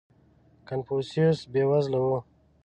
•کنفوسیوس 0.67 1.39
بېوزله 1.51 1.99
و. 2.05 2.07